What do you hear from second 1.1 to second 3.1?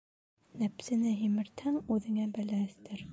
һимертһәң, үҙеңә бәлә өҫтәр.